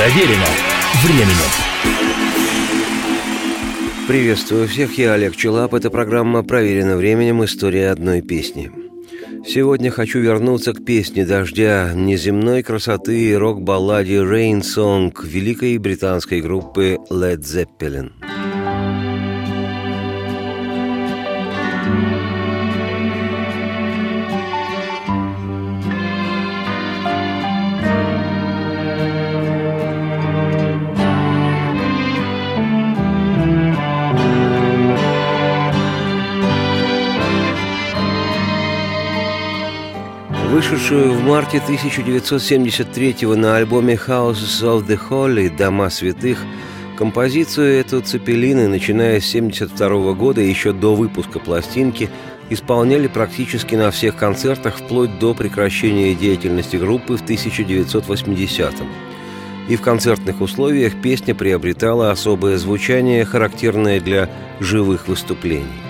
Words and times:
Проверено 0.00 0.46
временем. 1.04 1.50
Приветствую 4.08 4.66
всех, 4.66 4.96
я 4.96 5.12
Олег 5.12 5.36
Челап. 5.36 5.74
Это 5.74 5.90
программа 5.90 6.42
«Проверено 6.42 6.96
временем. 6.96 7.44
История 7.44 7.90
одной 7.90 8.22
песни». 8.22 8.72
Сегодня 9.46 9.90
хочу 9.90 10.20
вернуться 10.20 10.72
к 10.72 10.82
песне 10.86 11.26
«Дождя» 11.26 11.92
неземной 11.94 12.62
красоты 12.62 13.36
рок-балладе 13.36 14.22
«Rain 14.22 14.62
Song» 14.62 15.12
великой 15.22 15.76
британской 15.76 16.40
группы 16.40 16.96
Led 17.10 17.40
Zeppelin– 17.40 18.12
вышедшую 40.50 41.12
в 41.12 41.22
марте 41.22 41.58
1973 41.58 43.16
на 43.36 43.56
альбоме 43.56 43.94
Houses 43.94 44.62
of 44.62 44.84
the 44.84 44.98
Holy 45.08 45.48
«Дома 45.56 45.90
святых», 45.90 46.38
композицию 46.98 47.78
эту 47.78 48.00
Цепелины, 48.00 48.66
начиная 48.66 49.20
с 49.20 49.28
1972 49.28 50.12
года, 50.14 50.40
еще 50.40 50.72
до 50.72 50.96
выпуска 50.96 51.38
пластинки, 51.38 52.10
исполняли 52.48 53.06
практически 53.06 53.76
на 53.76 53.92
всех 53.92 54.16
концертах 54.16 54.78
вплоть 54.78 55.20
до 55.20 55.34
прекращения 55.34 56.16
деятельности 56.16 56.74
группы 56.74 57.16
в 57.16 57.22
1980-м. 57.22 58.88
И 59.68 59.76
в 59.76 59.82
концертных 59.82 60.40
условиях 60.40 61.00
песня 61.00 61.32
приобретала 61.32 62.10
особое 62.10 62.58
звучание, 62.58 63.24
характерное 63.24 64.00
для 64.00 64.28
живых 64.58 65.06
выступлений. 65.06 65.89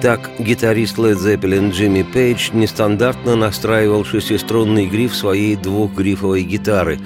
Так, 0.00 0.30
гитарист 0.38 0.96
Led 0.96 1.18
Zeppelin 1.18 1.72
Джимми 1.72 2.02
Пейдж 2.02 2.50
нестандартно 2.54 3.36
настраивал 3.36 4.06
шестиструнный 4.06 4.86
гриф 4.86 5.14
своей 5.14 5.56
двухгрифовой 5.56 6.42
гитары, 6.42 6.98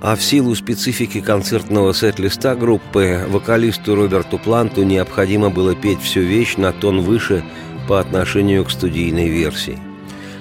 а 0.00 0.16
в 0.16 0.22
силу 0.22 0.54
специфики 0.54 1.20
концертного 1.20 1.92
сет-листа 1.92 2.54
группы 2.54 3.26
вокалисту 3.28 3.94
Роберту 3.94 4.38
Планту 4.38 4.84
необходимо 4.84 5.50
было 5.50 5.74
петь 5.74 6.00
всю 6.00 6.20
вещь 6.20 6.56
на 6.56 6.72
тон 6.72 7.02
выше 7.02 7.44
по 7.86 8.00
отношению 8.00 8.64
к 8.64 8.70
студийной 8.70 9.28
версии. 9.28 9.78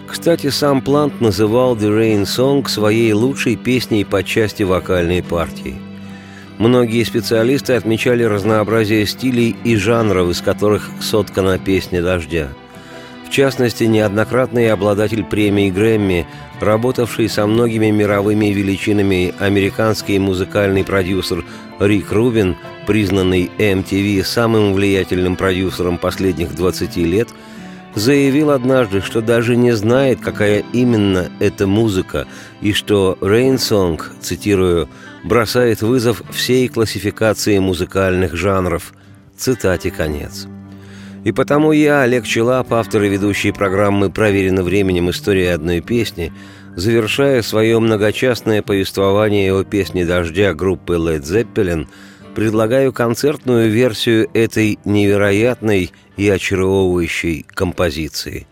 Кстати, 0.08 0.50
сам 0.52 0.82
Плант 0.82 1.20
называл 1.20 1.76
«The 1.76 1.90
Rain 1.90 2.24
Song» 2.24 2.66
своей 2.70 3.12
лучшей 3.12 3.58
песней 3.58 4.06
по 4.06 4.24
части 4.24 4.64
вокальной 4.64 5.22
партии– 5.22 5.76
Многие 6.60 7.06
специалисты 7.06 7.72
отмечали 7.72 8.24
разнообразие 8.24 9.06
стилей 9.06 9.56
и 9.64 9.78
жанров, 9.78 10.30
из 10.30 10.42
которых 10.42 10.90
соткана 11.00 11.58
песня 11.58 12.02
«Дождя». 12.02 12.50
В 13.26 13.32
частности, 13.32 13.86
неоднократный 13.86 14.70
обладатель 14.70 15.24
премии 15.24 15.70
Грэмми, 15.72 16.28
работавший 16.60 17.30
со 17.30 17.48
многими 17.48 17.92
мировыми 17.92 18.48
величинами 18.48 19.34
американский 19.40 20.20
музыкальный 20.20 20.84
продюсер 20.84 21.46
Рик 21.80 22.12
Рубин, 22.12 22.58
признанный 22.86 23.50
MTV 23.58 24.26
самым 24.26 24.74
влиятельным 24.74 25.38
продюсером 25.38 25.98
последних 25.98 26.54
20 26.56 26.98
лет– 26.98 27.30
заявил 27.96 28.52
однажды, 28.52 29.02
что 29.02 29.22
даже 29.22 29.56
не 29.56 29.72
знает, 29.72 30.20
какая 30.22 30.64
именно 30.74 31.30
эта 31.40 31.68
музыка, 31.68 32.28
и 32.62 32.74
что 32.74 33.18
«Rain 33.22 33.56
Song», 33.56 34.02
цитирую, 34.22 34.90
«бросает 35.24 35.82
вызов 35.82 36.22
всей 36.32 36.68
классификации 36.68 37.60
музыкальных 37.60 38.36
жанров». 38.36 38.94
Цитате 39.38 39.92
конец. 39.92 40.48
И 41.24 41.32
потому 41.32 41.72
я, 41.72 42.02
Олег 42.02 42.26
Челап, 42.26 42.74
автор 42.74 43.04
и 43.04 43.10
ведущий 43.10 43.52
программы 43.52 44.10
«Проверено 44.10 44.64
временем. 44.64 45.10
История 45.10 45.54
одной 45.54 45.82
песни», 45.82 46.32
завершая 46.76 47.42
свое 47.42 47.80
многочастное 47.80 48.62
повествование 48.62 49.54
о 49.54 49.64
песне 49.64 50.06
«Дождя» 50.06 50.54
группы 50.54 50.94
Led 50.94 51.22
Zeppelin– 51.22 51.88
предлагаю 52.40 52.94
концертную 52.94 53.70
версию 53.70 54.30
этой 54.34 54.80
невероятной 54.86 55.92
и 56.16 56.30
очаровывающей 56.30 57.44
композиции. 57.44 58.48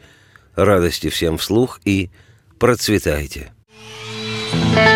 Радости 0.57 1.07
всем 1.07 1.37
вслух 1.37 1.79
и 1.85 2.09
процветайте! 2.59 3.53
thank 4.49 4.89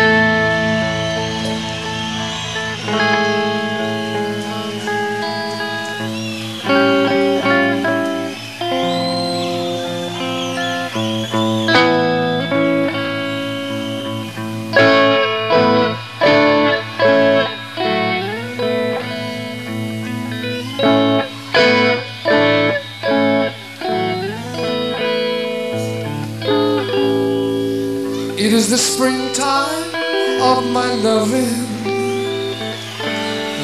you 11.34 11.51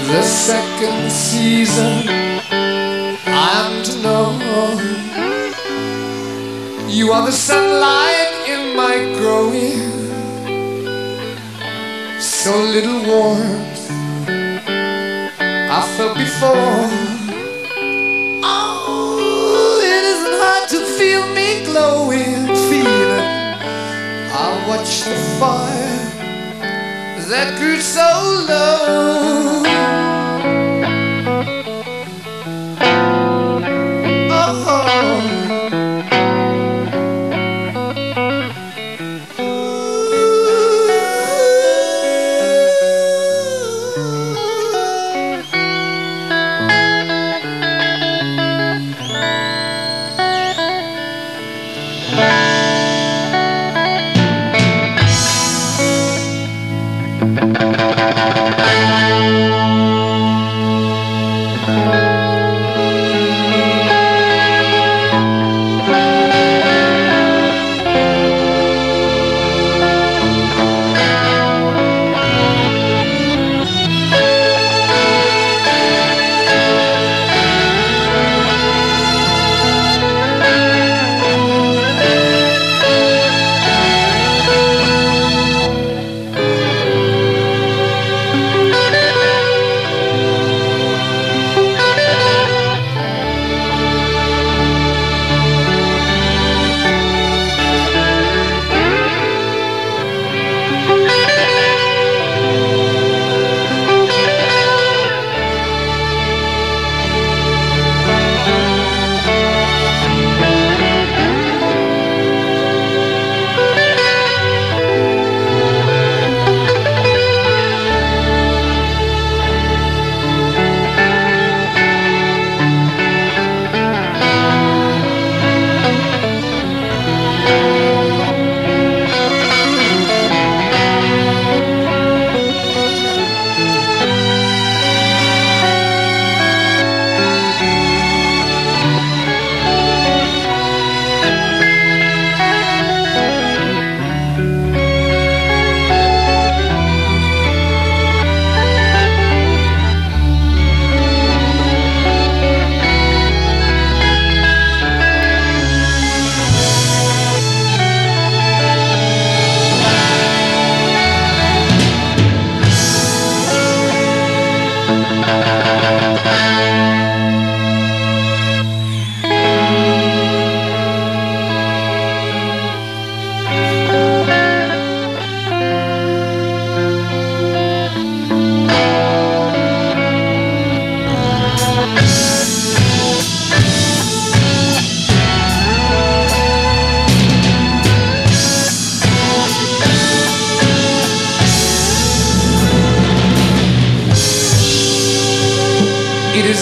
the 0.08 0.22
second 0.22 1.12
season 1.12 2.08
I 3.26 3.48
am 3.60 3.84
to 3.84 3.92
know. 4.02 4.28
You 6.88 7.12
are 7.12 7.26
the 7.26 7.32
sunlight 7.32 8.32
in 8.48 8.74
my 8.74 8.96
growing, 9.18 9.92
so 12.18 12.56
little 12.56 13.00
warmth 13.04 13.90
I 15.76 15.80
felt 15.98 16.16
before. 16.16 16.88
Oh, 18.42 19.80
it 19.92 20.04
isn't 20.12 20.36
hard 20.42 20.68
to 20.70 20.80
feel 20.96 21.24
me 21.36 21.64
glowing, 21.66 22.46
feeling 22.70 23.28
I 24.32 24.64
watched 24.66 25.04
the 25.04 25.16
fire 25.38 25.78
that 27.28 27.58
grew 27.58 27.78
so 27.78 28.08
low. 28.48 29.77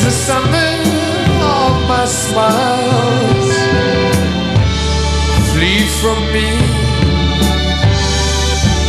the 0.06 0.12
summer 0.12 0.72
of 1.42 1.72
my 1.88 2.04
smiles. 2.06 3.48
Flee 5.50 5.82
from 6.00 6.18
me 6.34 6.48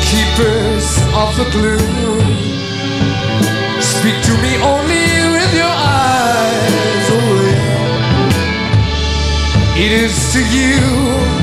Keepers 0.10 0.88
of 1.22 1.30
the 1.40 1.48
gloom 1.56 2.26
Speak 3.82 4.18
to 4.28 4.34
me 4.44 4.52
only 4.72 5.08
with 5.36 5.52
your 5.62 5.76
eyes. 6.06 7.06
Oh, 7.18 7.40
yeah. 7.50 7.84
It 9.84 9.92
is 10.04 10.16
to 10.34 10.40
you. 10.56 11.37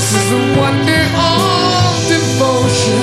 This 0.00 0.14
is 0.14 0.30
the 0.30 0.58
wonder 0.58 1.02
of 1.14 2.08
devotion. 2.08 3.02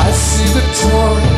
I 0.00 0.12
see 0.12 0.46
the 0.54 0.62
torrent. 0.80 1.35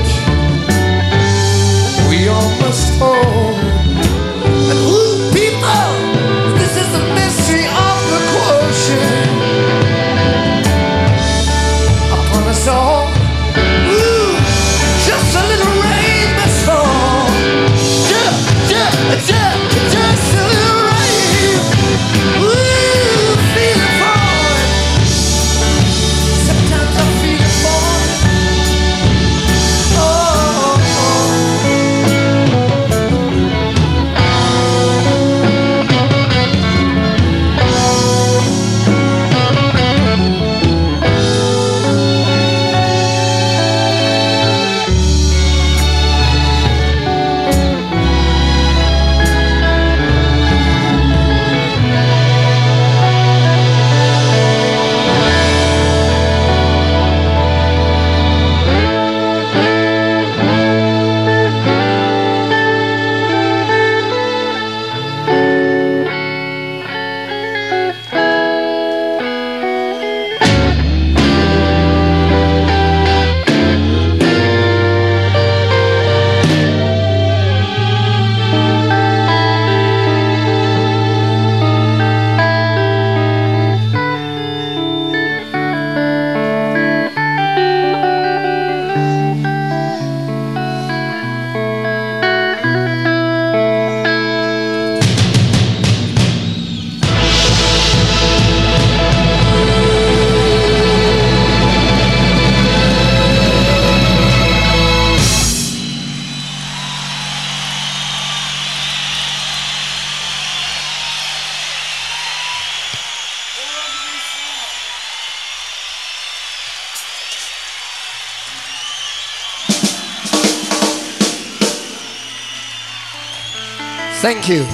Thank 124.21 124.49
you. 124.49 124.67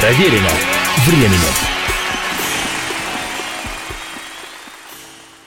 Проверено 0.00 0.48
временем. 1.06 1.67